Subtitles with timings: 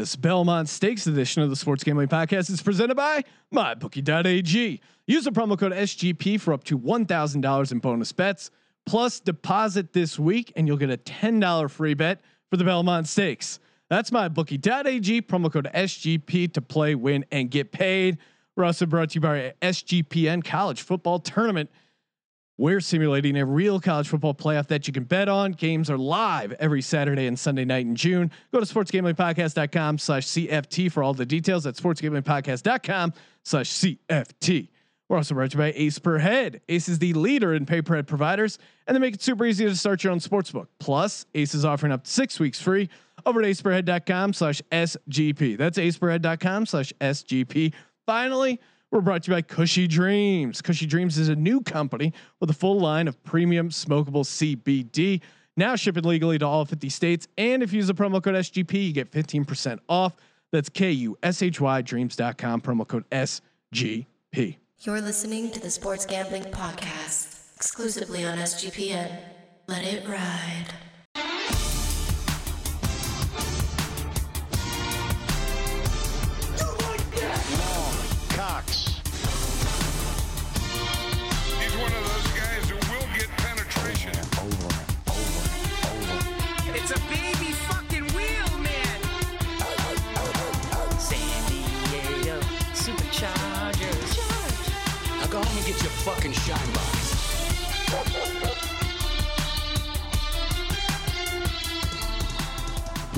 [0.00, 3.22] This Belmont Stakes edition of the Sports Gambling Podcast is presented by
[3.54, 4.80] MyBookie.ag.
[5.06, 8.50] Use the promo code SGP for up to $1,000 in bonus bets.
[8.86, 13.60] Plus, deposit this week and you'll get a $10 free bet for the Belmont Stakes.
[13.90, 18.16] That's MyBookie.ag, promo code SGP to play, win, and get paid.
[18.56, 21.68] We're also brought to you by SGPN College Football Tournament.
[22.60, 25.52] We're simulating a real college football playoff that you can bet on.
[25.52, 28.30] Games are live every Saturday and Sunday night in June.
[28.52, 34.68] Go to sportsgamblingpodcast.com slash CFT for all the details at sportsgamblingpodcast.com slash CFT.
[35.08, 36.60] We're also brought to you by Ace Per Head.
[36.68, 39.64] Ace is the leader in pay per head providers, and they make it super easy
[39.64, 40.66] to start your own sportsbook.
[40.80, 42.90] Plus, Ace is offering up to six weeks free
[43.24, 45.56] over at aceperhead.com slash SGP.
[45.56, 47.72] That's aceperhead.com slash SGP.
[48.04, 50.60] Finally, we're brought to you by Kushy Dreams.
[50.60, 55.20] Kushy Dreams is a new company with a full line of premium smokable CBD.
[55.56, 57.28] Now shipping legally to all 50 states.
[57.38, 60.16] And if you use the promo code SGP, you get 15% off.
[60.52, 64.56] That's K U S H Y dreams.com, promo code SGP.
[64.80, 69.14] You're listening to the Sports Gambling Podcast, exclusively on SGPN.
[69.68, 70.68] Let it ride.
[96.04, 97.10] Fucking shine box.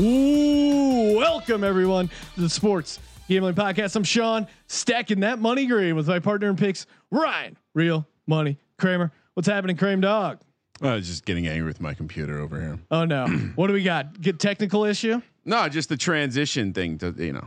[0.01, 3.95] Ooh, welcome everyone to the Sports Gambling Podcast.
[3.95, 9.13] I'm Sean, stacking that money green with my partner in picks, Ryan, real money Kramer.
[9.35, 10.41] What's happening, Kramer Dog?
[10.81, 12.79] Oh, I was just getting angry with my computer over here.
[12.91, 14.19] Oh no, what do we got?
[14.21, 15.21] Get technical issue?
[15.45, 17.47] No, just the transition thing to you know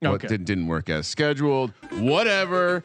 [0.00, 0.28] what Okay.
[0.28, 1.72] did, didn't work as scheduled.
[1.98, 2.84] Whatever.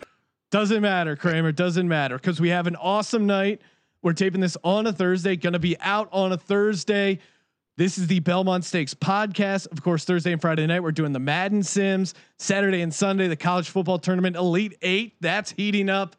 [0.50, 1.52] Doesn't matter, Kramer.
[1.52, 3.62] Doesn't matter because we have an awesome night.
[4.02, 5.36] We're taping this on a Thursday.
[5.36, 7.20] Going to be out on a Thursday.
[7.76, 9.68] This is the Belmont Stakes podcast.
[9.72, 12.14] Of course, Thursday and Friday night we're doing the Madden Sims.
[12.40, 15.16] Saturday and Sunday the college football tournament Elite Eight.
[15.20, 16.16] That's heating up.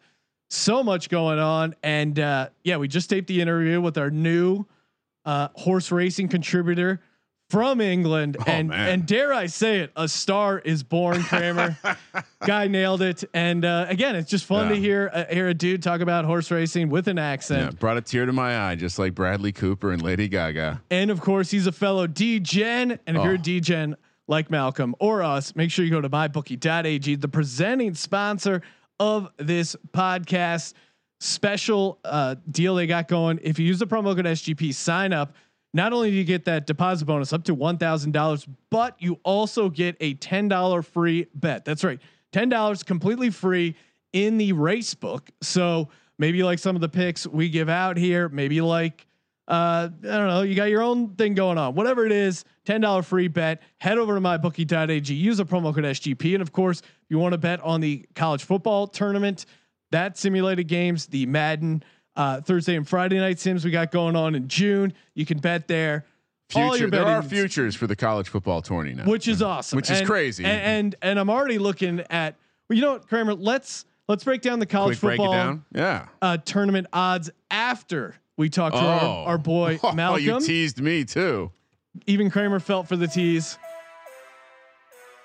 [0.51, 4.65] So much going on, and uh, yeah, we just taped the interview with our new
[5.27, 7.01] uh, horse racing contributor
[7.51, 8.89] from England, Oh, and man.
[8.91, 11.23] and dare I say it, a star is born.
[11.23, 11.79] Kramer,
[12.47, 15.83] guy nailed it, and uh, again, it's just fun to hear uh, hear a dude
[15.83, 18.99] talk about horse racing with an Yeah, accent, brought a tear to my eye, just
[18.99, 20.83] like Bradley Cooper and Lady Gaga.
[20.91, 22.99] and of course, he's a fellow DGen.
[23.07, 23.39] And if you're a Oh.
[23.39, 23.95] DGen
[24.27, 28.61] like Malcolm or us, make sure you go to mybookie.ag, the presenting sponsor
[29.01, 30.75] of this podcast.
[31.21, 33.41] Special uh, deal they got going.
[33.43, 35.35] If you use the promo code SGP, sign up.
[35.75, 39.21] Not only do you get that deposit bonus up to one thousand dollars, but you
[39.23, 41.65] also get a ten dollar free bet.
[41.65, 42.01] That's right,
[42.33, 43.77] ten dollars completely free
[44.13, 45.31] in the race book.
[45.43, 48.29] So maybe like some of the picks we give out here.
[48.29, 49.07] Maybe like
[49.49, 50.43] uh, I don't know.
[50.43, 51.75] You got your own thing going on.
[51.75, 53.63] Whatever it is, ten dollar free bet.
[53.79, 55.15] Head over to mybookie.ag.
[55.15, 58.07] Use the promo code SGP, and of course, if you want to bet on the
[58.15, 59.47] college football tournament,
[59.91, 61.83] that simulated games, the Madden
[62.19, 64.93] uh, Thursday and Friday night sims we got going on in June.
[65.15, 66.05] You can bet there.
[66.51, 69.99] Future, there are futures for the college football tourney now, which is awesome, Which is
[70.01, 70.45] And- crazy.
[70.45, 72.37] And, and and I'm already looking at.
[72.69, 73.35] Well, you know what, Kramer?
[73.35, 75.65] Let's let's break down the college quick break it football down.
[75.75, 76.07] Yeah.
[76.23, 81.51] uh, tournament odds after we talk to our, our boy Oh, you teased me too.
[82.07, 83.59] even Kramer felt for the tease.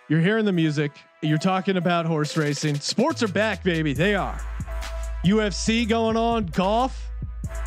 [0.10, 0.92] You're hearing the music.
[1.22, 2.76] You're talking about horse racing.
[2.82, 3.94] Sports are back, baby.
[3.94, 4.40] They are.
[5.26, 6.46] UFC going on.
[6.48, 7.10] Golf.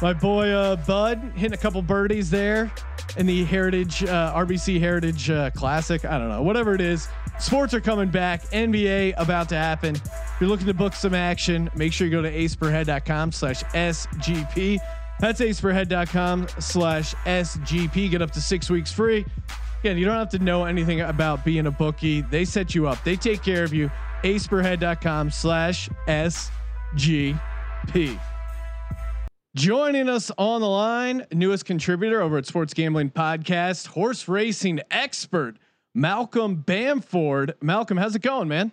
[0.02, 2.70] My boy uh, Bud hitting a couple birdies there
[3.16, 6.04] in the Heritage uh, RBC Heritage uh, Classic.
[6.04, 7.08] I don't know, whatever it is.
[7.38, 8.42] Sports are coming back.
[8.50, 9.94] NBA about to happen.
[9.94, 14.78] If you're looking to book some action, make sure you go to aceperhead.com slash SGP.
[15.20, 18.10] That's aceperhead.com slash SGP.
[18.10, 19.24] Get up to six weeks free.
[19.80, 22.22] Again, you don't have to know anything about being a bookie.
[22.22, 23.02] They set you up.
[23.04, 23.90] They take care of you.
[24.24, 26.50] aceperhead.com slash SGP.
[29.54, 35.56] Joining us on the line, newest contributor over at Sports Gambling Podcast, horse racing expert,
[35.94, 37.54] Malcolm Bamford.
[37.62, 38.70] Malcolm, how's it going, man?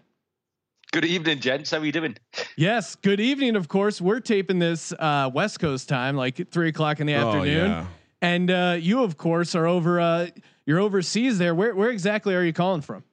[0.92, 1.71] Good evening, gents.
[1.71, 2.18] How are you doing?
[2.56, 2.95] Yes.
[2.95, 3.56] Good evening.
[3.56, 7.30] Of course, we're taping this uh, West Coast time, like three o'clock in the Oh,
[7.30, 7.69] afternoon.
[7.71, 7.86] yeah.
[8.21, 10.00] And uh, you, of course, are over.
[10.00, 10.27] Uh,
[10.65, 11.56] you're overseas there.
[11.56, 13.04] Where where exactly are you calling from?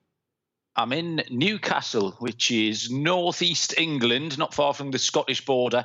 [0.77, 5.85] I'm in Newcastle, which is northeast England, not far from the Scottish border.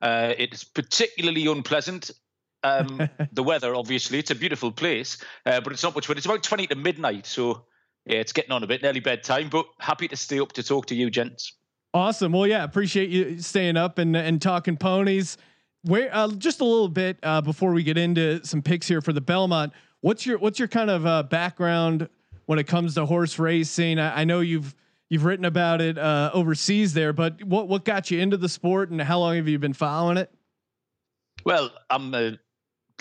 [0.00, 2.10] Uh, it's particularly unpleasant.
[2.62, 6.16] Um, the weather, obviously, it's a beautiful place, uh, but it's not much fun.
[6.16, 7.66] It's about 20 to midnight, so
[8.06, 10.86] yeah, it's getting on a bit, nearly bedtime, but happy to stay up to talk
[10.86, 11.52] to you, gents.
[11.94, 12.32] Awesome.
[12.32, 15.36] Well, yeah, appreciate you staying up and and talking ponies.
[15.82, 19.12] Where uh, just a little bit uh, before we get into some picks here for
[19.12, 19.72] the Belmont.
[20.00, 22.08] What's your what's your kind of uh, background
[22.46, 23.98] when it comes to horse racing?
[23.98, 24.74] I, I know you've
[25.08, 28.90] you've written about it uh, overseas there, but what what got you into the sport
[28.90, 30.32] and how long have you been following it?
[31.44, 32.38] Well, I'm a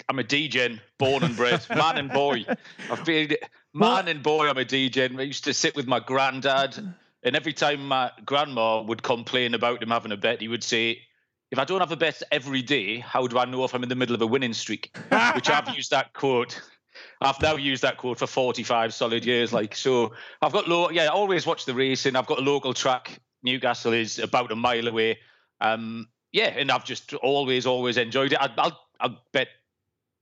[0.10, 2.46] I'm a DJ, born and bred, man and boy.
[2.90, 3.38] I've been man
[3.74, 4.50] Well- and boy.
[4.50, 5.18] I'm a DJ.
[5.18, 6.78] I used to sit with my granddad,
[7.24, 11.00] and every time my grandma would complain about him having a bet, he would say,
[11.52, 13.90] "If I don't have a bet every day, how do I know if I'm in
[13.90, 14.96] the middle of a winning streak?"
[15.36, 16.60] Which I've used that quote.
[17.22, 19.54] I've now used that quote for 45 solid years.
[19.54, 20.90] Like so, I've got low.
[20.90, 22.16] Yeah, I always watch the racing.
[22.16, 23.20] I've got a local track.
[23.44, 25.20] Newcastle is about a mile away.
[25.60, 28.40] Um, yeah, and I've just always, always enjoyed it.
[28.42, 29.50] I, I'll, I'll bet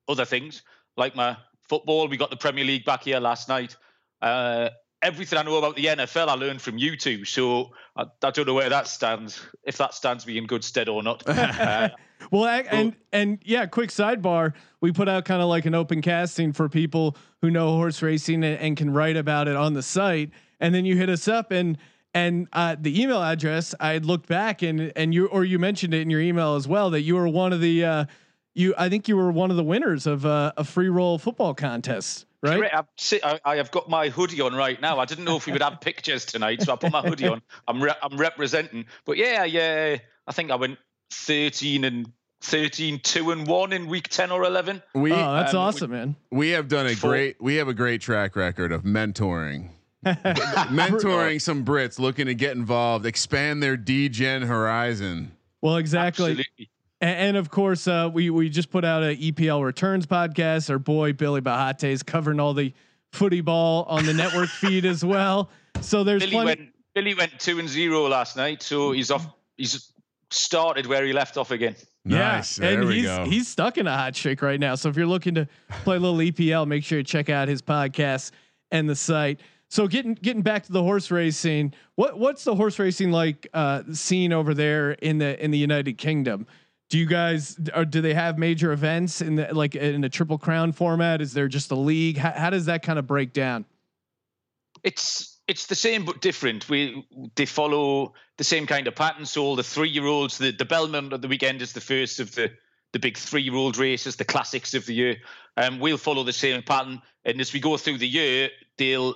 [0.08, 0.62] other things
[0.98, 1.38] like my
[1.70, 2.08] football.
[2.08, 3.78] We got the Premier League back here last night.
[4.22, 4.70] Uh,
[5.02, 7.26] everything I know about the NFL, I learned from you two.
[7.26, 9.40] So I, I don't know where that stands.
[9.64, 11.24] If that stands me in good stead or not.
[11.28, 11.90] Uh,
[12.32, 14.54] Well, ac- and and yeah, quick sidebar.
[14.82, 18.44] We put out kind of like an open casting for people who know horse racing
[18.44, 20.32] and, and can write about it on the site.
[20.60, 21.78] And then you hit us up and
[22.14, 23.74] and uh, the email address.
[23.80, 26.90] I looked back and and you or you mentioned it in your email as well
[26.90, 28.06] that you were one of the uh,
[28.54, 28.74] you.
[28.78, 32.26] I think you were one of the winners of uh, a free roll football contest,
[32.42, 32.70] right?
[32.74, 35.00] I'm sit- I, I have got my hoodie on right now.
[35.00, 37.42] I didn't know if we would have pictures tonight, so I put my hoodie on.
[37.68, 38.86] I'm re- I'm representing.
[39.06, 39.98] But yeah, yeah,
[40.28, 40.78] I think I went
[41.12, 44.82] 13 and 13, 2 and 1 in week 10 or 11.
[44.96, 46.16] We Oh, that's um, awesome, man.
[46.32, 49.70] we have done a Full- great we have a great track record of mentoring.
[50.06, 55.32] mentoring some Brits looking to get involved, expand their DGen horizon.
[55.62, 56.32] Well, exactly.
[56.32, 56.70] Absolutely.
[57.02, 60.70] And, and of course, uh, we we just put out a EPL returns podcast.
[60.70, 62.74] Our boy Billy Bahate is covering all the
[63.14, 65.50] footy ball on the network feed as well.
[65.82, 66.46] So there's Billy plenty.
[66.46, 69.94] went Billy went 2 and 0 last night, so he's off he's
[70.32, 71.76] started where he left off again.
[72.06, 72.58] Nice.
[72.58, 73.26] There and we he's go.
[73.26, 74.76] he's stuck in a hot streak right now.
[74.76, 75.48] So if you're looking to
[75.84, 78.32] play a little EPL, make sure you check out his podcast
[78.72, 79.40] and the site.
[79.70, 83.84] So getting getting back to the horse racing, what what's the horse racing like uh,
[83.94, 86.48] scene over there in the in the United Kingdom?
[86.90, 90.72] Do you guys do they have major events in the like in a triple crown
[90.72, 91.22] format?
[91.22, 92.18] Is there just a league?
[92.18, 93.66] How, how does that kind of break down?
[94.84, 96.70] it's it's the same but different.
[96.70, 97.06] We
[97.36, 99.26] they follow the same kind of pattern.
[99.26, 102.20] So all the three year olds, the the Belmont of the weekend is the first
[102.20, 102.52] of the
[102.94, 105.18] the big three year old races, the classics of the year.
[105.58, 109.16] Um, we'll follow the same pattern, and as we go through the year, they'll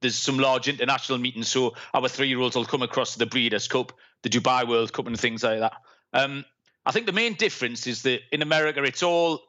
[0.00, 1.48] there's some large international meetings.
[1.48, 3.92] So our three year olds will come across the Breeders' Cup,
[4.22, 5.74] the Dubai World Cup, and things like that.
[6.12, 6.44] Um,
[6.86, 9.42] I think the main difference is that in America, it's all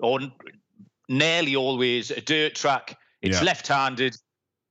[0.00, 0.20] or
[1.08, 2.98] nearly always a dirt track.
[3.22, 3.44] It's Yeah.
[3.44, 4.16] left handed.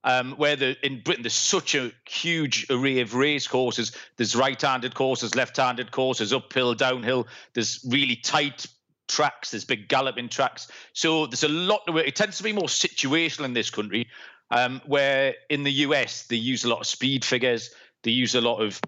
[0.06, 3.94] Um, where the in Britain there's such a huge array of race courses.
[4.18, 7.25] There's right-handed courses, left-handed courses, uphill, downhill.
[7.54, 8.66] There's really tight
[9.07, 9.51] tracks.
[9.51, 10.68] There's big galloping tracks.
[10.92, 12.07] So there's a lot to it.
[12.07, 14.10] It tends to be more situational in this country,
[14.51, 17.69] um, where in the US they use a lot of speed figures.
[18.04, 18.81] They use a lot of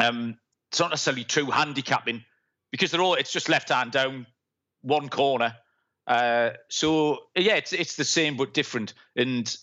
[0.00, 0.38] um,
[0.70, 2.24] it's not necessarily true handicapping
[2.70, 4.26] because they're all it's just left hand down,
[4.82, 5.56] one corner.
[6.06, 8.94] Uh, so yeah, it's it's the same but different.
[9.16, 9.54] And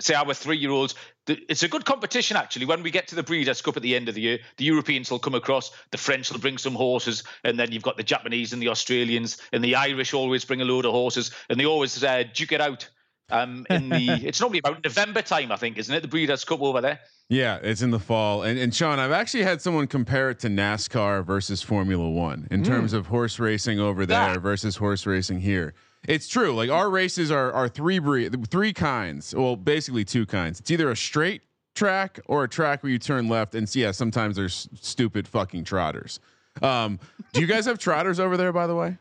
[0.00, 0.94] say our three year olds,
[1.26, 2.66] it's a good competition actually.
[2.66, 5.10] When we get to the Breeders' Cup at the end of the year, the Europeans
[5.10, 8.52] will come across, the French will bring some horses, and then you've got the Japanese
[8.52, 12.02] and the Australians, and the Irish always bring a load of horses, and they always
[12.02, 12.88] uh, duke it out.
[13.30, 16.00] Um, in the it's normally about November time, I think, isn't it?
[16.02, 17.00] The Breeders' Cup over there.
[17.28, 18.42] Yeah, it's in the fall.
[18.42, 22.62] And and Sean, I've actually had someone compare it to NASCAR versus Formula One in
[22.62, 24.38] terms of horse racing over there Yeah.
[24.38, 25.74] versus horse racing here.
[26.06, 26.54] It's true.
[26.54, 29.34] Like our races are are three breed, three kinds.
[29.34, 30.60] Well, basically two kinds.
[30.60, 31.42] It's either a straight
[31.74, 33.56] track or a track where you turn left.
[33.56, 36.20] And yeah, sometimes there's stupid fucking trotters.
[36.62, 37.00] Um,
[37.32, 38.96] do you guys have trotters over there, by the way?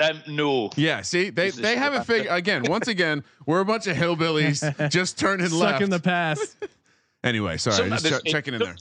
[0.00, 1.02] Um, no, Yeah.
[1.02, 2.18] See, they This they have a true.
[2.18, 2.64] fig again.
[2.68, 5.82] Once again, we're a bunch of hillbillies just turning Stuck left.
[5.82, 6.56] in the past.
[7.24, 8.76] anyway, sorry, Sometimes just it- checking in there.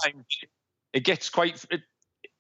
[0.94, 1.64] It gets quite.
[1.70, 1.82] It,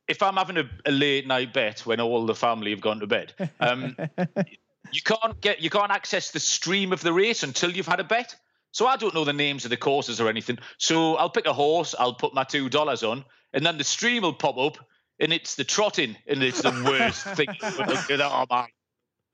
[0.08, 3.06] if I'm having a, a late night bet when all the family have gone to
[3.08, 3.96] bed, um,
[4.92, 8.04] you can't get you can't access the stream of the race until you've had a
[8.04, 8.36] bet.
[8.72, 10.58] So I don't know the names of the courses or anything.
[10.78, 14.24] So I'll pick a horse, I'll put my two dollars on, and then the stream
[14.24, 14.78] will pop up,
[15.20, 17.48] and it's the trotting, and it's the worst thing.
[17.62, 18.68] Oh man.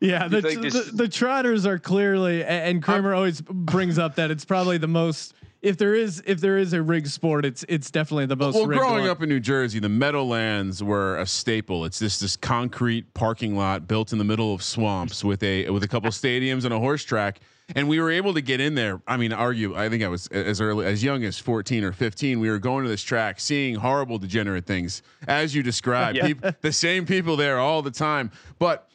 [0.02, 4.78] Yeah, the, the, the trotters are clearly, and Kramer always brings up that it's probably
[4.78, 5.34] the most
[5.66, 8.54] if there is if there is a rig sport, it's it's definitely the most.
[8.54, 9.10] Well, rigged growing one.
[9.10, 11.86] up in New Jersey, the Meadowlands were a staple.
[11.86, 15.82] It's just this concrete parking lot built in the middle of swamps with a with
[15.82, 17.40] a couple stadiums and a horse track.
[17.76, 19.02] And we were able to get in there.
[19.08, 19.76] I mean, argue.
[19.76, 22.40] I think I was as early as young as fourteen or fifteen.
[22.40, 26.20] We were going to this track, seeing horrible, degenerate things, as you described.
[26.24, 28.30] Peop- the same people there all the time,
[28.60, 28.88] but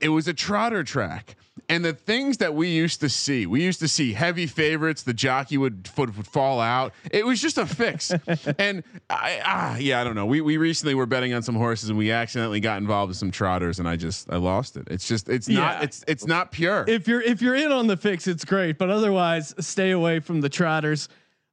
[0.00, 1.36] it was a trotter track.
[1.68, 5.02] And the things that we used to see, we used to see heavy favorites.
[5.02, 6.94] The jockey would foot would fall out.
[7.10, 8.10] It was just a fix.
[8.58, 10.24] and I, ah, yeah, I don't know.
[10.24, 13.30] We we recently were betting on some horses and we accidentally got involved with some
[13.30, 14.86] trotters and I just I lost it.
[14.90, 15.60] It's just it's Yeah.
[15.60, 16.84] not it's it's not pure.
[16.88, 20.40] if you're if you're in on the fix, it's great, but otherwise, stay away from
[20.40, 21.08] the trotters.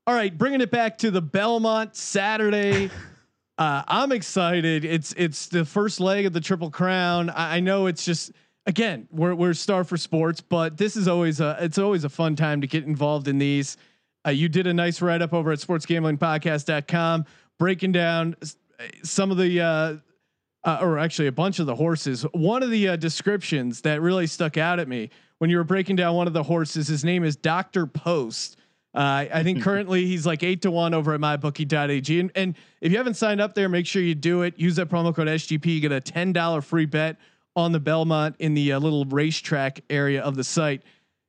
[0.07, 2.91] All right, bringing it back to the Belmont Saturday.
[3.57, 4.83] Uh, I'm excited.
[4.83, 7.29] It's it's the first leg of the Triple Crown.
[7.29, 8.31] I, I know it's just
[8.65, 12.35] again we're we're star for sports, but this is always a it's always a fun
[12.35, 13.77] time to get involved in these.
[14.27, 17.25] Uh, you did a nice write up over at sportsgamblingpodcast.com
[17.57, 18.35] breaking down
[19.03, 19.95] some of the uh,
[20.65, 22.23] uh, or actually a bunch of the horses.
[22.33, 25.95] One of the uh, descriptions that really stuck out at me when you were breaking
[25.95, 28.57] down one of the horses, his name is Doctor Post.
[28.95, 32.19] Uh, I think currently he's like eight to one over at mybookie.ag.
[32.19, 34.57] And, and if you haven't signed up there, make sure you do it.
[34.57, 35.65] Use that promo code SGP.
[35.65, 37.17] You get a ten dollar free bet
[37.57, 40.81] on the Belmont in the uh, little racetrack area of the site.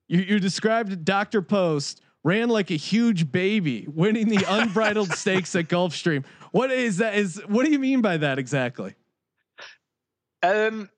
[0.07, 5.69] You, you described Doctor Post ran like a huge baby, winning the unbridled stakes at
[5.69, 6.25] Gulfstream.
[6.53, 7.17] What is that?
[7.17, 8.95] Is what do you mean by that exactly?
[10.43, 10.89] Um,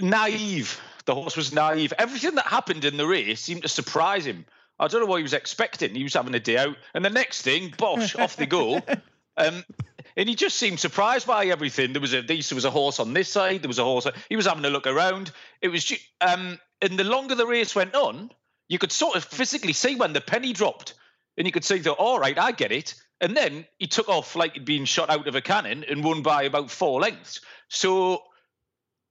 [0.00, 0.80] naive.
[1.04, 1.92] The horse was naive.
[1.98, 4.46] Everything that happened in the race seemed to surprise him.
[4.78, 5.94] I don't know what he was expecting.
[5.94, 8.80] He was having a day out, and the next thing, bosh, off they go.
[9.38, 9.64] Um,
[10.16, 11.92] and he just seemed surprised by everything.
[11.92, 13.62] There was a there was a horse on this side.
[13.62, 14.06] There was a horse.
[14.30, 15.30] He was having a look around.
[15.60, 15.92] It was
[16.22, 18.30] um, and the longer the race went on,
[18.68, 20.94] you could sort of physically see when the penny dropped,
[21.36, 21.92] and you could see that.
[21.92, 22.94] All right, I get it.
[23.20, 26.22] And then he took off like he'd been shot out of a cannon and won
[26.22, 27.40] by about four lengths.
[27.68, 28.22] So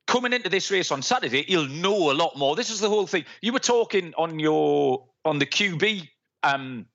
[0.07, 2.55] coming into this race on Saturday, he'll know a lot more.
[2.55, 3.25] This is the whole thing.
[3.41, 6.07] You were talking on your on the QB
[6.43, 6.85] um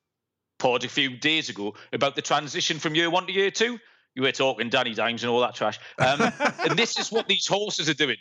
[0.59, 3.79] pod a few days ago about the transition from year one to year two.
[4.15, 5.79] You were talking Danny Dimes and all that trash.
[5.99, 6.21] Um,
[6.59, 8.17] and this is what these horses are doing.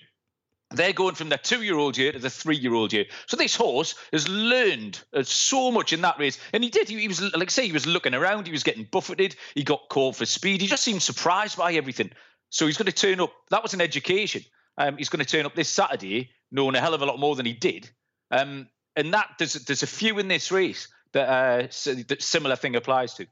[0.71, 3.05] They're going from their two-year-old year to the three-year-old year.
[3.25, 6.87] So this horse has learned uh, so much in that race, and he did.
[6.87, 8.45] He, he was like I say, he was looking around.
[8.45, 9.35] He was getting buffeted.
[9.55, 10.61] He got caught for speed.
[10.61, 12.11] He just seemed surprised by everything.
[12.51, 13.33] So he's going to turn up.
[13.49, 14.43] That was an education.
[14.77, 17.35] Um, he's going to turn up this Saturday knowing a hell of a lot more
[17.35, 17.89] than he did.
[18.31, 21.61] Um, and that there's there's a few in this race that uh,
[22.07, 23.25] that similar thing applies to.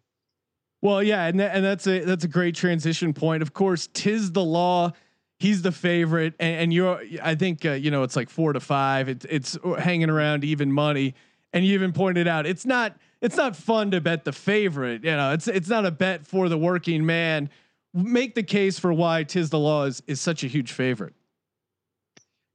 [0.82, 3.42] Well, yeah, and that, and that's a that's a great transition point.
[3.42, 4.94] Of course, Tiz the Law.
[5.40, 7.02] He's the favorite, and, and you're.
[7.22, 9.10] I think uh, you know it's like four to five.
[9.10, 11.16] It's it's hanging around even money,
[11.54, 15.04] and you even pointed out it's not it's not fun to bet the favorite.
[15.04, 17.50] You know, it's it's not a bet for the working man.
[17.94, 21.14] Make the case for why Tiz the Law is is such a huge favorite.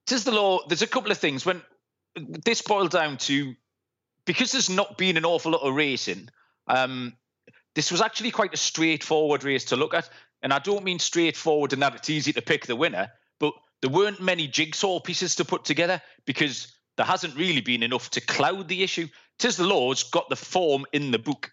[0.07, 0.61] Tiz the Law.
[0.67, 1.63] There's a couple of things when
[2.17, 3.55] this boiled down to
[4.25, 6.29] because there's not been an awful lot of racing.
[6.67, 7.15] Um,
[7.75, 10.09] this was actually quite a straightforward race to look at,
[10.43, 13.91] and I don't mean straightforward in that it's easy to pick the winner, but there
[13.91, 18.69] weren't many jigsaw pieces to put together because there hasn't really been enough to cloud
[18.69, 19.09] the issue.
[19.39, 21.51] Tiz the Law's got the form in the book.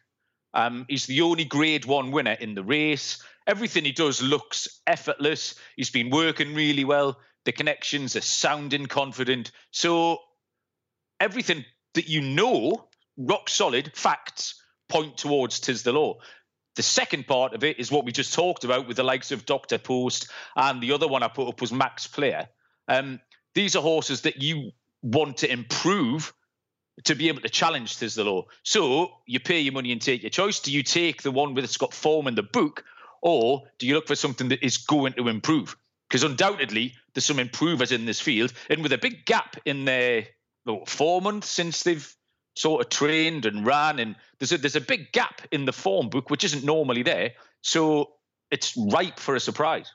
[0.54, 3.24] Um, he's the only Grade One winner in the race.
[3.48, 5.56] Everything he does looks effortless.
[5.76, 7.18] He's been working really well.
[7.46, 9.52] The connections are sounding confident.
[9.72, 10.20] So
[11.20, 16.20] everything that you know, rock solid facts, point towards Tiz the Law.
[16.76, 19.46] The second part of it is what we just talked about with the likes of
[19.46, 19.78] Dr.
[19.78, 22.48] Post and the other one I put up was Max Player.
[22.88, 23.20] Um,
[23.54, 24.72] these are horses that you
[25.02, 26.34] want to improve
[27.06, 28.46] to be able to challenge Tiz the Law.
[28.64, 30.60] So you pay your money and take your choice.
[30.60, 32.84] Do you take the one that's got form in the book,
[33.22, 35.76] or do you look for something that is going to improve?
[36.08, 40.28] Because undoubtedly there's some improvers in this field, and with a big gap in their
[40.86, 42.16] four months since they've
[42.56, 46.10] sort of trained and ran, and there's a there's a big gap in the form
[46.10, 47.32] book which isn't normally there.
[47.62, 48.12] So
[48.52, 49.92] it's ripe for a surprise.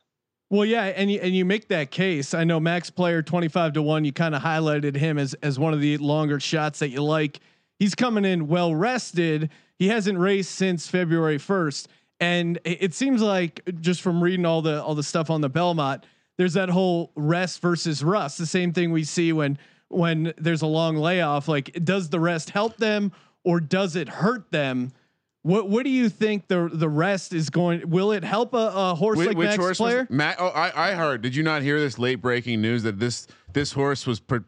[0.50, 2.34] Well, yeah, and you, and you make that case.
[2.34, 4.04] I know Max Player twenty five to one.
[4.04, 7.40] You kind of highlighted him as as one of the longer shots that you like.
[7.78, 9.50] He's coming in well rested.
[9.78, 11.88] He hasn't raced since February first,
[12.20, 16.04] and it seems like just from reading all the all the stuff on the Belmont,
[16.38, 18.38] there's that whole rest versus rust.
[18.38, 19.58] The same thing we see when
[19.94, 21.48] when there's a long layoff.
[21.48, 23.12] Like, does the rest help them
[23.44, 24.92] or does it hurt them?
[25.42, 27.90] What what do you think the the rest is going?
[27.90, 30.06] Will it help a, a horse Whi- like Max horse Player?
[30.08, 30.36] Matt?
[30.38, 31.20] Oh, I, I heard.
[31.20, 34.40] Did you not hear this late breaking news that this this horse was pre-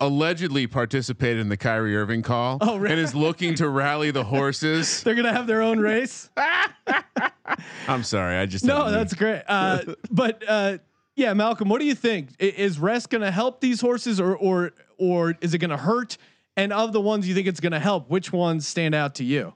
[0.00, 2.92] allegedly participated in the Kyrie Irving call Oh, really?
[2.92, 5.02] and is looking to rally the horses.
[5.04, 6.28] They're gonna have their own race.
[7.88, 9.42] I'm sorry, I just No, that's great.
[9.48, 10.78] Uh, but uh,
[11.16, 12.30] yeah, Malcolm, what do you think?
[12.38, 16.16] Is rest going to help these horses, or or or is it going to hurt?
[16.56, 19.24] And of the ones you think it's going to help, which ones stand out to
[19.24, 19.54] you?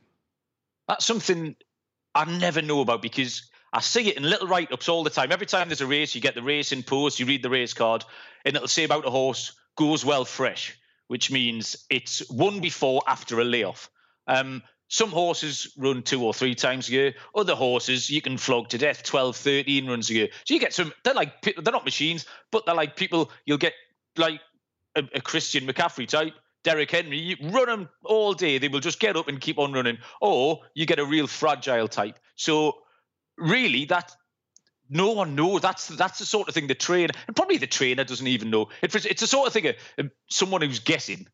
[0.88, 1.54] That's something
[2.14, 5.30] I never know about because I see it in little write ups all the time.
[5.30, 8.04] Every time there's a race, you get the racing post, you read the race card,
[8.44, 13.38] and it'll say about a horse goes well fresh, which means it's won before after
[13.40, 13.90] a layoff.
[14.26, 17.14] Um, some horses run two or three times a year.
[17.34, 20.28] Other horses you can flog to death 12, 13 runs a year.
[20.44, 23.74] So you get some, they're like, they're not machines, but they're like people, you'll get
[24.16, 24.40] like
[24.96, 28.58] a, a Christian McCaffrey type, Derrick Henry, you run them all day.
[28.58, 29.98] They will just get up and keep on running.
[30.20, 32.18] Or you get a real fragile type.
[32.36, 32.78] So
[33.36, 34.14] really, that
[34.90, 35.60] no one knows.
[35.60, 38.68] That's that's the sort of thing the trainer and probably the trainer doesn't even know.
[38.82, 41.26] It's it's the sort of thing uh, uh, someone who's guessing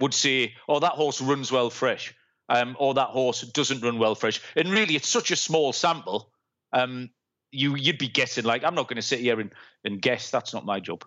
[0.00, 2.14] would say, "Oh, that horse runs well fresh,"
[2.48, 6.30] um, or "That horse doesn't run well fresh." And really, it's such a small sample.
[6.72, 7.10] Um,
[7.50, 8.44] you you'd be guessing.
[8.44, 9.52] Like I'm not going to sit here and
[9.84, 10.30] and guess.
[10.30, 11.04] That's not my job.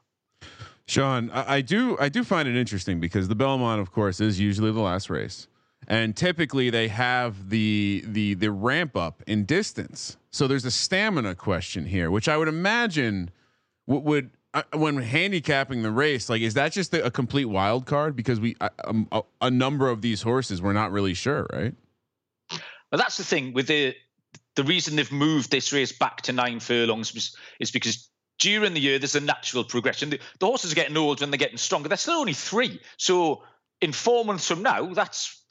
[0.88, 4.39] Sean, I, I do I do find it interesting because the Belmont, of course, is
[4.39, 5.48] usually the last race,
[5.88, 10.17] and typically they have the the the ramp up in distance.
[10.31, 13.31] So there's a stamina question here, which I would imagine
[13.88, 14.31] would, would
[14.74, 18.15] when handicapping the race, like is that just a, a complete wild card?
[18.15, 21.74] Because we uh, um, a, a number of these horses we're not really sure, right?
[22.89, 23.96] But that's the thing with the
[24.55, 28.81] the reason they've moved this race back to nine furlongs is, is because during the
[28.81, 30.10] year there's a natural progression.
[30.10, 31.88] The, the horses are getting older and they're getting stronger.
[31.88, 33.43] They're still only three, so
[33.79, 35.43] in four months from now, that's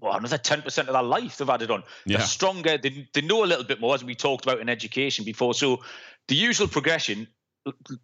[0.00, 1.84] well, another ten percent of their life they've added on.
[2.04, 2.18] Yeah.
[2.18, 2.78] They're stronger.
[2.78, 5.54] They they know a little bit more, as we talked about in education before.
[5.54, 5.82] So
[6.26, 7.28] the usual progression,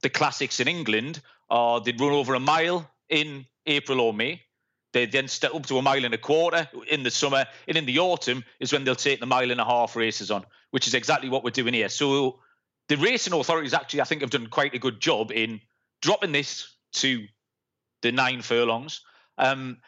[0.03, 4.43] the classics in England are they'd run over a mile in April or May.
[4.93, 7.85] They then step up to a mile and a quarter in the summer, and in
[7.85, 10.95] the autumn is when they'll take the mile and a half races on, which is
[10.95, 11.89] exactly what we're doing here.
[11.89, 12.39] So
[12.89, 15.61] the racing authorities actually, I think, have done quite a good job in
[16.01, 17.27] dropping this to
[18.03, 19.01] the nine furlongs.
[19.37, 19.79] Um,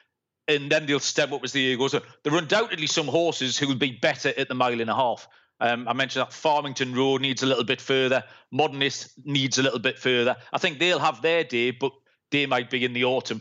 [0.48, 2.02] and then they'll step up as the year goes on.
[2.22, 5.28] There are undoubtedly some horses who will be better at the mile and a half.
[5.60, 8.24] Um, I mentioned that Farmington Road needs a little bit further.
[8.50, 10.36] Modernist needs a little bit further.
[10.52, 11.92] I think they'll have their day, but
[12.30, 13.40] they might be in the autumn.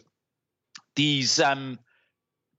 [0.95, 1.79] These um,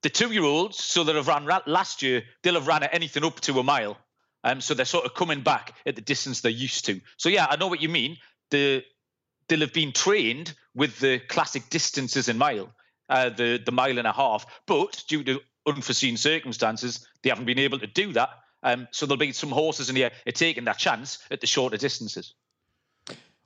[0.03, 3.59] the two-year-olds, so that have ra- last year, they'll have ran at anything up to
[3.59, 3.97] a mile.
[4.45, 7.01] Um, so they're sort of coming back at the distance they're used to.
[7.17, 8.19] So yeah, I know what you mean.
[8.51, 8.85] The
[9.49, 12.73] they'll have been trained with the classic distances in mile,
[13.09, 17.59] uh, the the mile and a half, but due to unforeseen circumstances, they haven't been
[17.59, 18.29] able to do that.
[18.63, 21.77] Um, so there'll be some horses in here are taking that chance at the shorter
[21.77, 22.35] distances.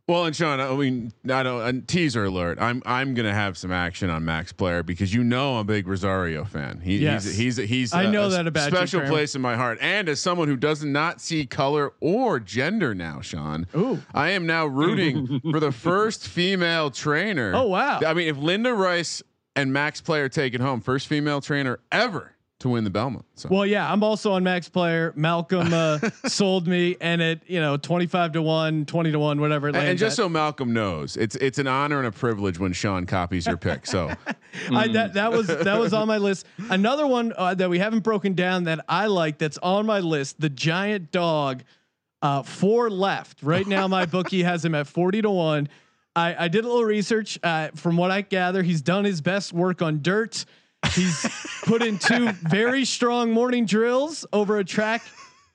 [0.09, 1.61] Well, and Sean, I mean, I don't.
[1.63, 2.59] And teaser alert.
[2.61, 5.87] I'm I'm gonna have some action on Max Player because you know I'm a big
[5.87, 6.81] Rosario fan.
[6.81, 7.25] He, Yes.
[7.25, 7.93] He's he's he's.
[7.93, 9.13] I a- know a that about special Kramer.
[9.15, 9.79] place in my heart.
[9.81, 14.01] And as someone who does not see color or gender now, Sean, Ooh.
[14.13, 17.53] I am now rooting for the first female trainer.
[17.55, 18.01] Oh, wow.
[18.05, 19.23] I mean, if Linda Rice
[19.55, 23.25] and Max Player take it home, first female trainer ever to win the Belmont.
[23.35, 23.49] So.
[23.51, 25.13] Well, yeah, I'm also on Max Player.
[25.17, 29.69] Malcolm uh, sold me, and it you know 25 to one, 20 to one, whatever.
[29.69, 30.23] It and, just at.
[30.23, 33.87] so Malcolm knows, it's it's an honor and a privilege when Sean copies your pick.
[33.87, 34.15] So
[34.71, 36.47] I, that that was that was on my list.
[36.69, 40.41] Another one uh, that we haven't broken down that I like that's on my list.
[40.41, 41.63] The giant dog,
[42.21, 43.89] uh, Fore Left right now.
[43.89, 45.69] My bookie has him at forty to one.
[46.15, 47.39] I, I did a little research.
[47.43, 50.45] Uh, from what I gather, he's done his best work on dirt.
[50.93, 51.27] He's
[51.63, 55.03] put in two very strong morning drills over a track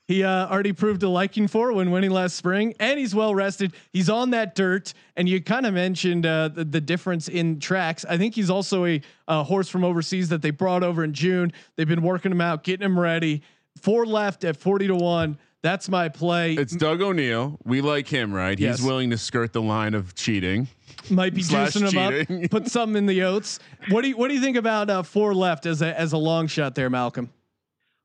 [0.08, 3.72] he uh, already proved a liking for when winning last spring, and he's well rested.
[3.92, 8.04] He's on that dirt, and you kind of mentioned uh, the, the difference in tracks.
[8.08, 11.52] I think he's also a, a horse from overseas that they brought over in June.
[11.74, 13.42] They've been working him out, getting him ready.
[13.82, 15.38] Fore Left at forty to one.
[15.66, 16.54] That's my play.
[16.54, 17.58] it's Doug O'Neill.
[17.64, 18.56] We like him, right?
[18.56, 18.78] Yes.
[18.78, 20.68] He's willing to skirt the line of cheating.
[21.10, 22.50] Might be slash juicing him up.
[22.52, 23.58] Put something in the oats.
[23.88, 26.18] What do you What do you think about uh, Fore Left as a as a
[26.18, 27.32] long shot there, Malcolm?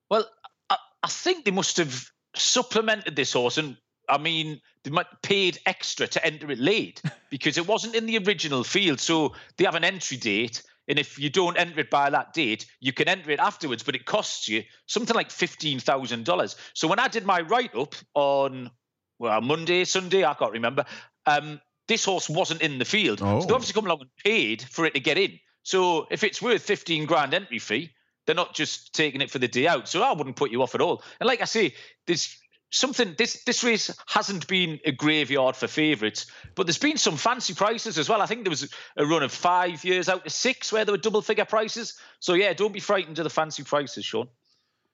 [0.09, 0.27] Well,
[0.71, 3.77] I, I think they must have supplemented this horse, and
[4.09, 8.17] I mean, they might paid extra to enter it late because it wasn't in the
[8.17, 8.99] original field.
[8.99, 12.65] So they have an entry date, and if you don't enter it by that date,
[12.81, 16.55] you can enter it afterwards, but it costs you something like fifteen thousand dollars.
[16.73, 18.69] So when I did my write up on
[19.17, 20.83] well Monday, Sunday, I can't remember.
[21.25, 23.39] Um, this horse wasn't in the field, Oh.
[23.39, 25.39] so they obviously come along and paid for it to get in.
[25.63, 27.91] So if it's worth fifteen grand entry fee,
[28.25, 29.87] they're not just taking it for the day out.
[29.87, 31.03] So I wouldn't put you off at all.
[31.19, 31.73] And like I say,
[32.05, 32.37] there's
[32.71, 33.13] something.
[33.17, 37.97] This this race hasn't been a graveyard for favourites, but there's been some fancy prices
[37.99, 38.21] as well.
[38.21, 40.97] I think there was a run of five years out to six where there were
[40.97, 41.99] double figure prices.
[42.19, 44.27] So yeah, don't be frightened of the fancy prices, Sean.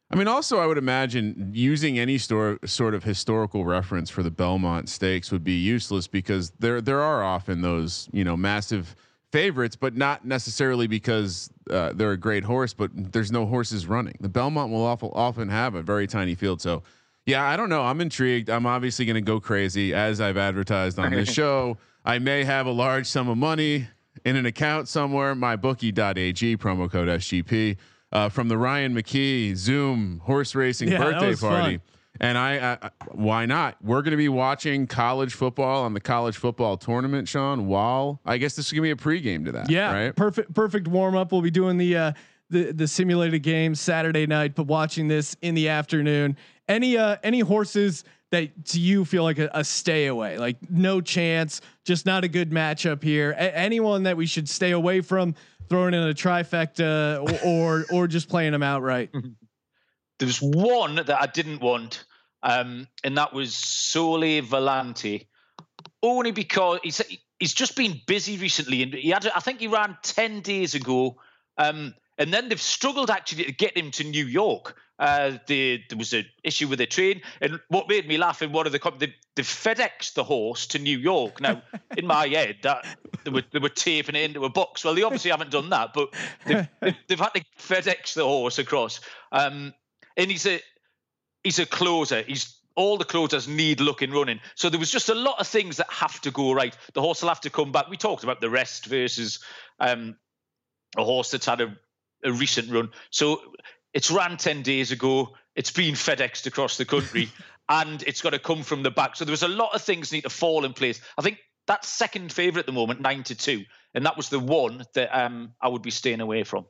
[0.09, 4.31] I mean, also, I would imagine using any store, sort of historical reference for the
[4.31, 8.95] Belmont Stakes would be useless because there there are often those you know massive
[9.31, 14.15] favorites, but not necessarily because uh, they're a great horse, but there's no horses running.
[14.21, 16.83] The Belmont will awful, often have a very tiny field, so.
[17.27, 17.83] Yeah, I don't know.
[17.83, 18.49] I'm intrigued.
[18.49, 21.77] I'm obviously going to go crazy as I've advertised on this show.
[22.05, 23.87] I may have a large sum of money
[24.23, 25.35] in an account somewhere.
[25.35, 27.75] MyBookie.ag promo code SGP
[28.13, 31.77] uh, from the Ryan McKee Zoom horse racing Yeah, birthday party.
[31.77, 31.81] fun.
[32.19, 33.75] And I, I, why not?
[33.83, 37.67] We're going to be watching college football on the college football tournament, Sean.
[37.67, 39.69] While I guess this is going to be a pregame to that.
[39.69, 40.15] Yeah, right.
[40.15, 41.31] perfect, perfect warm up.
[41.31, 42.11] We'll be doing the uh,
[42.49, 46.37] the the simulated game Saturday night, but watching this in the afternoon.
[46.67, 51.01] Any uh any horses that to you feel like a, a stay away, like no
[51.01, 53.31] chance, just not a good matchup here.
[53.31, 55.35] A- anyone that we should stay away from,
[55.69, 59.11] throwing in a trifecta or or, or just playing them outright.
[60.19, 62.05] There's one that I didn't want,
[62.41, 65.27] um, and that was Sole Volante,
[66.01, 67.01] only because he's
[67.39, 71.17] he's just been busy recently, and he had I think he ran ten days ago,
[71.57, 74.75] um, and then they've struggled actually to get him to New York.
[74.99, 78.51] Uh, the, there was an issue with the train, and what made me laugh in
[78.51, 81.39] one of the they, they FedEx the horse to New York.
[81.39, 81.61] Now,
[81.95, 82.85] in my head, that
[83.23, 84.83] they were they were taping it into a box.
[84.83, 86.13] Well, they obviously haven't done that, but
[86.45, 88.99] they've, they've, they've had to FedEx the horse across.
[89.31, 89.73] Um,
[90.15, 90.59] and he's a
[91.43, 92.23] he's a closer.
[92.23, 94.39] He's all the closers need looking running.
[94.55, 96.77] So there was just a lot of things that have to go right.
[96.93, 97.89] The horse will have to come back.
[97.89, 99.39] We talked about the rest versus
[99.79, 100.15] um,
[100.95, 101.75] a horse that's had a,
[102.27, 102.89] a recent run.
[103.09, 103.41] So
[103.93, 105.35] it's ran 10 days ago.
[105.55, 107.29] It's been FedExed across the country
[107.69, 109.15] and it's got to come from the back.
[109.15, 111.01] So there was a lot of things need to fall in place.
[111.17, 113.65] I think that's second favourite at the moment, nine to two.
[113.93, 116.65] And that was the one that um, I would be staying away from.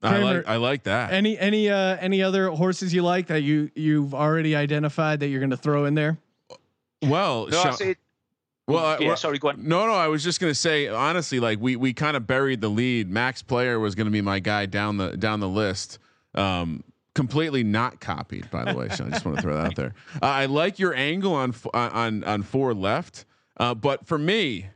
[0.00, 1.12] I like I like that.
[1.12, 5.40] Any any uh any other horses you like that you you've already identified that you're
[5.40, 6.18] going to throw in there?
[7.02, 7.96] well, No, I say,
[8.74, 9.66] well, yeah, well, sorry, go on.
[9.66, 12.68] No, no, I was just gonna say honestly, like we we kind of buried the
[12.68, 13.10] lead.
[13.10, 15.98] Max Player was gonna be my guy down the down the list.
[16.34, 18.88] Um, completely not copied, by the way.
[18.90, 19.94] So I just want to throw that out there.
[20.22, 23.24] Uh, I like your angle on on on Fore Left,
[23.56, 24.66] uh, but for me,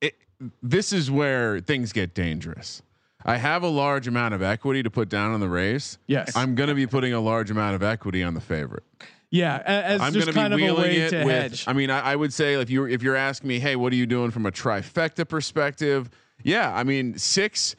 [0.00, 0.14] it,
[0.62, 2.82] this is where things get dangerous.
[3.24, 5.98] I have a large amount of equity to put down on the race.
[6.06, 6.34] Yes.
[6.34, 8.84] I'm going to be putting a large amount of equity on the favorite.
[9.30, 11.34] Yeah, as I'm just kind be of a way it to with.
[11.34, 11.64] hedge.
[11.68, 13.96] I mean, I, I would say if you if you're asking me, hey, what are
[13.96, 16.10] you doing from a trifecta perspective?
[16.42, 17.76] Yeah, I mean six,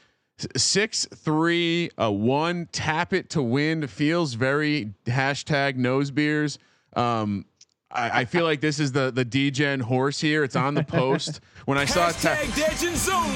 [0.56, 6.58] six, three, a one, tap it to win feels very hashtag nose beers.
[6.96, 7.46] Um,
[7.94, 10.44] I, I feel like this is the the DGen horse here.
[10.44, 11.40] It's on the post.
[11.66, 12.40] When I saw tap,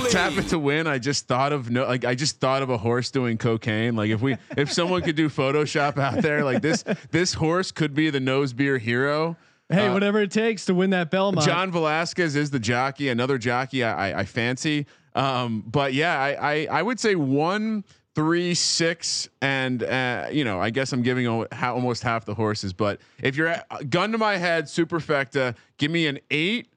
[0.09, 2.77] tap it to win, I just thought of no, like I just thought of a
[2.77, 3.95] horse doing cocaine.
[3.95, 7.93] Like if we if someone could do Photoshop out there, like this this horse could
[7.93, 9.37] be the nose beer hero.
[9.69, 11.45] hey, whatever it takes to win that Belmont.
[11.45, 14.85] John Velazquez is the jockey, another jockey I, I, I fancy.
[15.15, 17.85] Um, but yeah, I, I, I would say one,
[18.15, 22.73] three, six, and uh, you know, I guess I'm giving almost half the horses.
[22.73, 26.69] But if you're at, gun to my head, superfecta, give me an eight,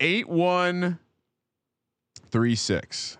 [0.00, 0.98] eight, one,
[2.30, 3.16] three, six.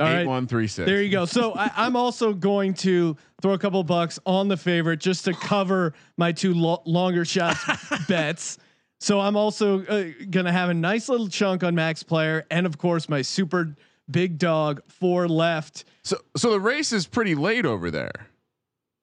[0.00, 0.26] All Eight, right.
[0.26, 0.86] one, three, six.
[0.86, 1.24] There you go.
[1.24, 5.34] So I, I'm also going to throw a couple bucks on the favorite just to
[5.34, 7.60] cover my two lo- longer shots
[8.08, 8.58] bets.
[8.98, 12.78] So I'm also uh, gonna have a nice little chunk on max player, and of
[12.78, 13.76] course my super
[14.10, 15.84] big dog Fore Left.
[16.02, 18.12] So, so the race is pretty late over there.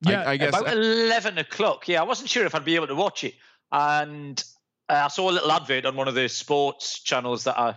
[0.05, 0.49] I- Yeah, I, guess.
[0.49, 1.87] About eleven o'clock.
[1.87, 3.35] Yeah, I wasn't sure if I'd be able to watch it,
[3.71, 4.43] and
[4.89, 7.75] uh, I saw a little advert on one of the sports channels that I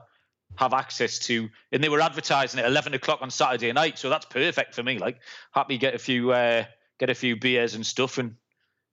[0.56, 3.98] have access to, and they were advertising at eleven o'clock on Saturday night.
[3.98, 4.98] So that's perfect for me.
[4.98, 5.18] Like,
[5.52, 6.64] happy get a few uh,
[6.98, 8.36] get a few beers and stuff, and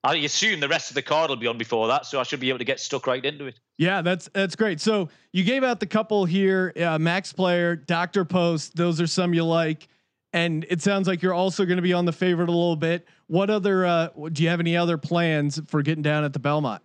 [0.03, 2.39] I assume the rest of the card will be on before that, so I should
[2.39, 3.59] be able to get stuck right into it.
[3.77, 4.81] Yeah, that's that's great.
[4.81, 8.75] So you gave out the couple here, uh, Max Player, Doctor Post.
[8.75, 9.87] Those are some you like,
[10.33, 13.07] and it sounds like you're also going to be on the favorite a little bit.
[13.27, 13.85] What other?
[13.85, 16.81] Uh, do you have any other plans for getting down at the Belmont?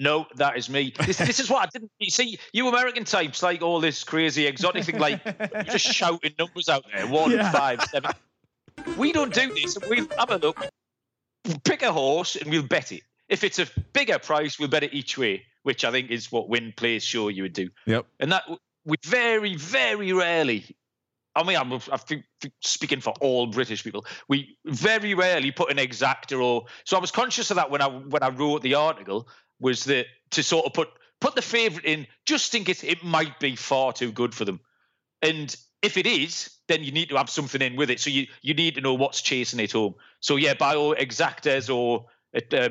[0.00, 0.92] No, that is me.
[1.06, 2.38] This, this is what I didn't you see.
[2.52, 6.84] You American types like all this crazy exotic thing, like you're just shouting numbers out
[6.92, 7.06] there.
[7.08, 7.50] One, Yeah.
[7.50, 8.12] five, seven.
[8.96, 9.76] We don't do this.
[9.88, 10.64] We'll have a look.
[11.64, 13.02] Pick a horse and we'll bet it.
[13.28, 16.48] If it's a bigger price, we'll bet it each way, which I think is what
[16.48, 17.68] win plays show you would do.
[17.86, 18.06] Yep.
[18.20, 18.44] And that
[18.84, 20.76] we very, very rarely
[21.38, 22.24] I mean, I'm, I think
[22.60, 26.64] speaking for all British people, we very rarely put an exacta or.
[26.84, 29.28] So I was conscious of that when I when I wrote the article
[29.60, 30.88] was that to sort of put
[31.20, 34.60] put the favourite in just in case it might be far too good for them,
[35.22, 38.00] and if it is, then you need to have something in with it.
[38.00, 39.94] So you you need to know what's chasing it home.
[40.20, 42.70] So yeah, by all exactas or a, a,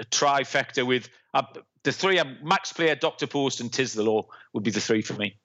[0.00, 1.42] a trifecta with uh,
[1.82, 5.02] the three, um, Max Player, Doctor Post, and Tiz the Law would be the three
[5.02, 5.36] for me.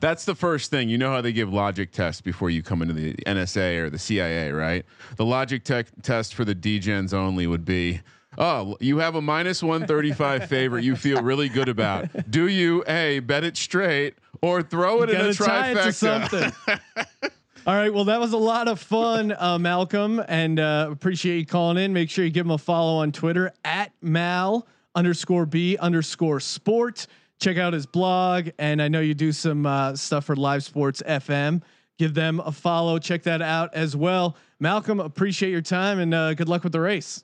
[0.00, 0.88] That's the first thing.
[0.88, 3.98] You know how they give logic tests before you come into the NSA or the
[3.98, 4.84] CIA, right?
[5.16, 8.00] The logic tech test for the DGens only would be,
[8.38, 12.30] oh, you have a minus 135 favorite you feel really good about.
[12.30, 15.80] Do you A, bet it straight or throw it in a Gotta tie it to
[15.80, 15.94] trifecta?
[15.94, 17.30] something.
[17.66, 17.92] All right.
[17.92, 21.92] Well, that was a lot of fun, uh, Malcolm, and uh, appreciate you calling in.
[21.92, 27.06] Make sure you give him a follow on Twitter at Mal underscore B underscore Sport.
[27.40, 31.02] Check out his blog, and I know you do some uh, stuff for Live Sports
[31.06, 31.60] FM.
[31.98, 32.98] Give them a follow.
[32.98, 34.36] Check that out as well.
[34.60, 37.22] Malcolm, appreciate your time, and uh, good luck with the race.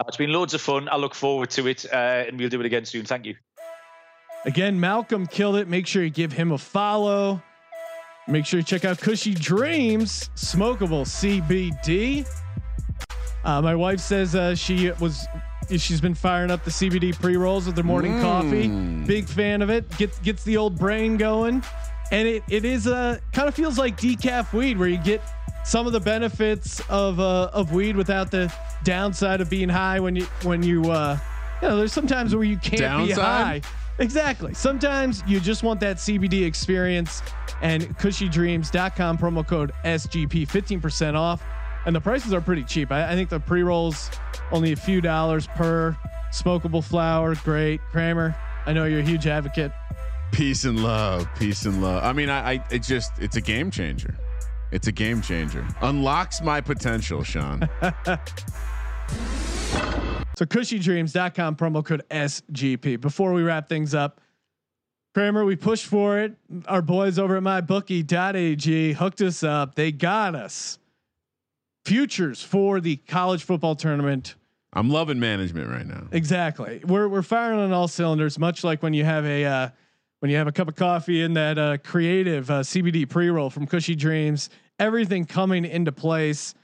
[0.00, 0.88] Uh, It's been loads of fun.
[0.90, 3.04] I look forward to it, uh, and we'll do it again soon.
[3.04, 3.36] Thank you.
[4.46, 5.68] Again, Malcolm killed it.
[5.68, 7.42] Make sure you give him a follow.
[8.26, 12.26] Make sure you check out Kushy Dreams, smokable CBD.
[13.44, 15.26] Uh, my wife says uh, she was
[15.70, 18.68] she's been firing up the CBD pre rolls with their morning coffee.
[18.68, 19.88] Big fan of it.
[19.98, 21.62] Gets gets the old brain going,
[22.12, 25.22] and it it is a kind of feels like decaf weed where you get
[25.64, 28.52] some of the benefits of uh, of weed without the
[28.84, 31.18] downside of being high when you when you uh,
[31.62, 33.60] you know there's sometimes where you can't be high.
[33.98, 34.54] Exactly.
[34.54, 37.22] Sometimes you just want that CBD experience
[37.60, 41.42] and kushydreams.com promo code SGP 15% off.
[41.84, 42.90] And the prices are pretty cheap.
[42.92, 44.10] I, I think the pre rolls
[44.52, 45.96] only a few dollars per
[46.32, 47.34] smokable flower.
[47.36, 47.80] Great.
[47.90, 48.34] Kramer,
[48.66, 49.72] I know you're a huge advocate.
[50.32, 51.28] Peace and love.
[51.38, 52.02] Peace and love.
[52.02, 54.14] I mean, I, I it just it's a game changer.
[54.72, 55.66] It's a game changer.
[55.82, 57.68] Unlocks my potential, Sean.
[60.40, 62.98] So kushydreams.com promo code SGP.
[62.98, 64.22] Before we wrap things up,
[65.12, 66.34] Kramer, we pushed for it.
[66.66, 69.74] Our boys over at mybookie.ag hooked us up.
[69.74, 70.78] They got us
[71.84, 74.36] futures for the college football tournament.
[74.72, 76.06] I'm loving management right now.
[76.10, 76.80] Exactly.
[76.86, 79.68] We're we're firing on all cylinders, much like when you have a uh,
[80.20, 83.50] when you have a cup of coffee in that uh, creative uh, CBD pre roll
[83.50, 84.48] from Kushy Dreams.
[84.78, 86.54] Everything coming into place.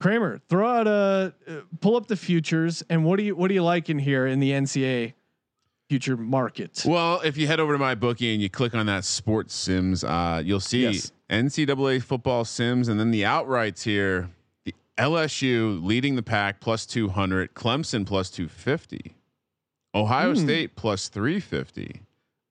[0.00, 3.54] Kramer, throw out a uh, pull up the futures, and what do you what do
[3.54, 5.12] you like in here in the NCAA
[5.90, 6.84] future market?
[6.86, 10.02] Well, if you head over to my bookie and you click on that sports sims,
[10.02, 11.12] uh, you'll see Yes.
[11.28, 14.30] NCAA football sims, and then the outrights here.
[14.64, 19.16] The LSU leading the pack plus two hundred, Clemson plus two fifty,
[19.94, 20.44] Ohio Hmm.
[20.44, 22.00] State plus three fifty,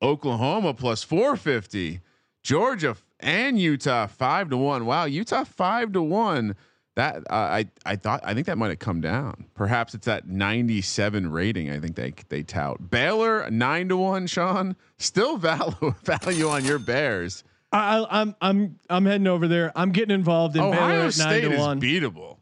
[0.02, 2.02] Oklahoma plus four fifty,
[2.44, 4.86] Georgia and Utah five to one.
[4.86, 6.56] Wow, Utah five to one.
[6.96, 9.46] That uh, I I thought I think that might have come down.
[9.54, 11.70] Perhaps it's that 97 rating.
[11.70, 14.28] I think they they tout Baylor nine to one.
[14.28, 17.44] Sean still value value on your Bears.
[17.72, 19.72] I, I'm I'm I'm heading over there.
[19.76, 21.80] I'm getting involved in Baylor Ohio at nine State to is one.
[21.80, 22.38] beatable.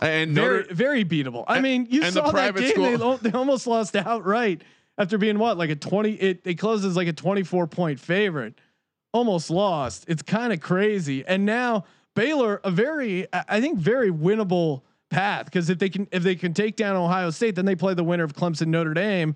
[0.00, 1.44] And very Notre, very beatable.
[1.48, 2.98] I mean, you saw that game.
[2.98, 4.62] They, they almost lost outright
[4.98, 6.12] after being what like a twenty.
[6.12, 8.60] It they closed as like a twenty four point favorite.
[9.12, 10.04] Almost lost.
[10.08, 11.24] It's kind of crazy.
[11.26, 16.06] And now Baylor, a very I I think very winnable path because if they can
[16.12, 18.94] if they can take down Ohio State, then they play the winner of Clemson Notre
[18.94, 19.34] Dame,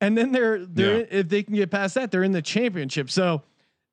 [0.00, 1.06] and then they're they're Yeah.
[1.10, 3.10] if they can get past that, they're in the championship.
[3.10, 3.42] So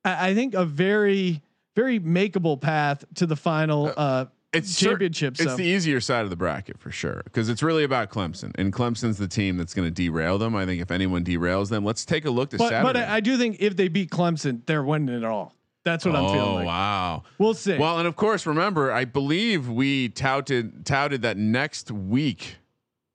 [0.04, 1.42] I, I think a very
[1.76, 5.34] very makeable path to the final uh, it's championship.
[5.34, 5.56] It's so.
[5.56, 9.18] the easier side of the bracket for sure because it's really about Clemson, and Clemson's
[9.18, 10.56] the team that's going to derail them.
[10.56, 13.00] I think if anyone derails them, let's take a look to But, Saturday.
[13.00, 15.54] but I, I do think if they beat Clemson, they're winning it all.
[15.84, 16.66] That's what I'm oh feeling like.
[16.66, 17.22] wow!
[17.38, 17.78] We'll see.
[17.78, 22.56] Well, and of course, remember, I believe we touted touted that next week,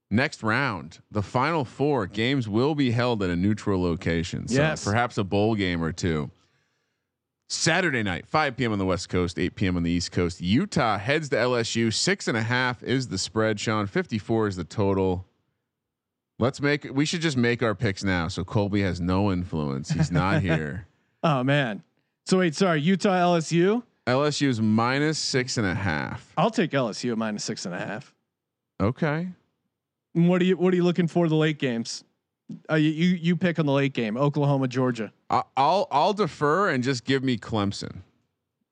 [0.09, 4.47] next round, the final four games will be held at a neutral location.
[4.47, 4.83] So Yes.
[4.83, 6.31] perhaps a bowl game or two.
[7.49, 8.71] Saturday night, 5 p.m.
[8.71, 9.77] on the West Coast, 8 p.m.
[9.77, 10.41] on the East Coast.
[10.41, 11.93] Utah heads to LSU.
[11.93, 13.86] Six and a half is the spread, Sean.
[13.86, 15.25] 54 is the total.
[16.39, 18.27] Let's make we should just make our picks now.
[18.27, 19.91] So Colby has no influence.
[19.91, 20.88] He's not here.
[21.23, 21.84] oh man.
[22.25, 23.84] So wait, sorry, Utah LSU.
[24.08, 26.34] LSU is minus six and a half.
[26.36, 28.13] I'll take LSU at minus six and a half.
[28.82, 29.27] Okay.
[30.15, 32.03] And what are you What are you looking for the late games?
[32.69, 35.12] Uh, you, you pick on the late game, Oklahoma, Georgia.
[35.29, 38.01] I- I'll I'll defer and just give me Clemson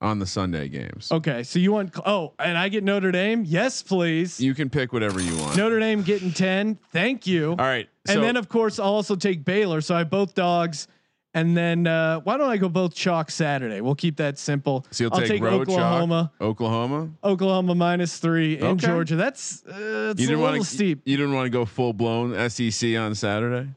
[0.00, 1.10] on the Sunday games.
[1.10, 3.44] Okay, so you want oh, and I get Notre Dame?
[3.46, 4.40] Yes, please.
[4.40, 5.56] You can pick whatever you want.
[5.56, 6.78] Notre Dame getting ten.
[6.92, 7.50] Thank you.
[7.50, 7.88] All right.
[8.08, 9.80] and then of course I'll also take Baylor.
[9.80, 10.86] So I have both dogs
[11.34, 13.80] And then uh, why don't I go both chalk Saturday?
[13.80, 14.84] We'll keep that simple.
[14.90, 16.30] So you'll I'll take, take Oklahoma.
[16.38, 17.10] chalk, Oklahoma.
[17.24, 18.86] Oklahoma minus three in Okay.
[18.86, 19.16] Georgia.
[19.16, 19.72] That's uh,
[20.16, 21.00] You didn't little want to steep.
[21.06, 23.70] You didn't want to go full blown SEC on Saturday.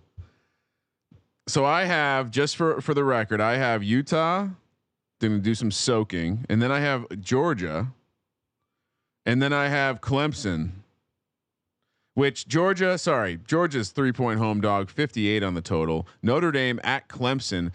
[1.47, 4.47] So I have just for for the record, I have Utah.
[5.21, 7.87] Going to do some soaking, and then I have Georgia,
[9.25, 10.71] and then I have Clemson.
[12.15, 16.07] Which Georgia, sorry, Georgia's three point home dog, 58 on the total.
[16.23, 17.71] Notre Dame at Clemson.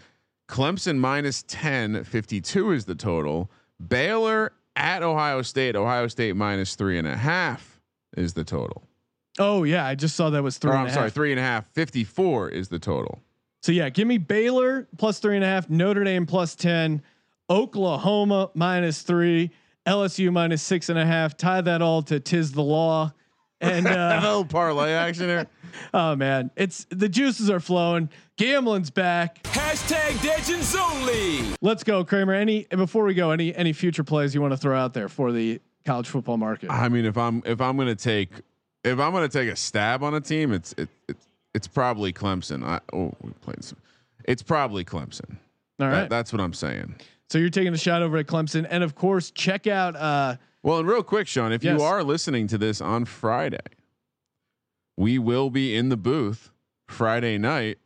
[0.49, 3.49] Clemson minus 10, 52 is the total.
[3.87, 5.75] Baylor at Ohio State.
[5.75, 7.79] Ohio State minus three and a half
[8.17, 8.83] is the total.
[9.39, 10.71] Oh yeah, I just saw that was three.
[10.71, 11.13] Or, and I'm sorry, half.
[11.13, 11.71] three and a half.
[11.73, 13.19] 54 is the total.
[13.61, 17.03] So yeah, give me Baylor plus three and a half, Notre Dame plus ten,
[17.47, 19.51] Oklahoma minus three,
[19.85, 21.37] LSU minus six and a half.
[21.37, 23.13] Tie that all to Tiz the Law.
[23.61, 25.47] And a uh, little parlay action there.
[25.93, 28.09] oh man, it's the juices are flowing.
[28.37, 29.41] Gambling's back.
[29.43, 31.55] Hashtag Legends only.
[31.61, 32.33] Let's go, Kramer.
[32.33, 35.31] Any before we go, any any future plays you want to throw out there for
[35.31, 36.69] the college football market?
[36.71, 38.29] I mean, if I'm if I'm gonna take
[38.83, 42.63] if I'm gonna take a stab on a team, it's it, it's it's probably Clemson.
[42.63, 43.77] I oh we played some.
[44.25, 45.37] It's probably Clemson.
[45.79, 45.91] All right.
[46.01, 46.95] That- that's what I'm saying.
[47.29, 49.95] so you're taking a shot over at Clemson, and of course, check out.
[49.95, 51.77] uh Well, and real quick, Sean, if Yes.
[51.79, 53.57] you are listening to this on Friday,
[54.97, 56.51] we will be in the booth
[56.87, 57.79] Friday night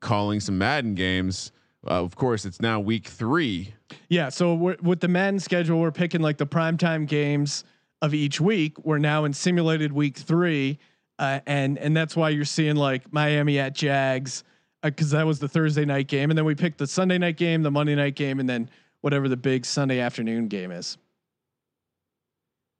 [0.00, 1.50] calling some Madden games.
[1.86, 3.74] Uh, of course, it's now week three.
[4.08, 7.64] Yeah, so we're, with the Madden schedule, we're picking like the primetime games
[8.02, 8.78] of each week.
[8.84, 10.78] We're now in simulated week three,
[11.18, 14.44] uh, and and that's why you're seeing like Miami at Jags
[14.82, 17.62] because that was the Thursday night game, and then we picked the Sunday night game,
[17.62, 18.70] the Monday night game, and then
[19.02, 20.96] whatever the big Sunday afternoon game is.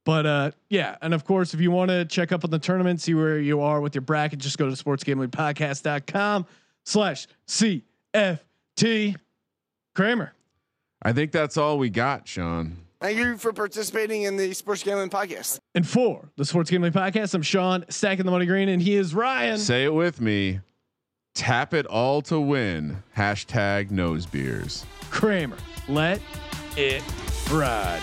[0.04, 3.00] But uh, yeah, and of course, if you want to check up on the tournament,
[3.00, 6.46] see where you are with your bracket, just go to sportsgamblingpodcast.com
[6.84, 9.16] slash CFT.
[9.94, 10.32] Kramer.
[11.02, 12.76] I think that's all we got, Sean.
[13.00, 15.58] Thank you for participating in the Sports Gambling Podcast.
[15.74, 19.14] And for the Sports Gambling Podcast, I'm Sean, stacking the money green, and he is
[19.14, 19.58] Ryan.
[19.58, 20.60] Say it with me.
[21.34, 23.02] Tap it all to win.
[23.16, 24.84] Hashtag nosebeers.
[25.10, 25.56] Kramer.
[25.88, 26.20] Let
[26.76, 27.02] it
[27.50, 28.02] ride.